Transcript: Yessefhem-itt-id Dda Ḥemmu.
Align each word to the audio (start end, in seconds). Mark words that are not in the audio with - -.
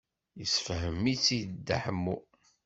Yessefhem-itt-id 0.39 1.49
Dda 1.57 1.77
Ḥemmu. 1.83 2.17